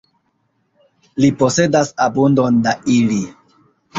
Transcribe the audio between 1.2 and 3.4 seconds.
Li posedas abundon da ili.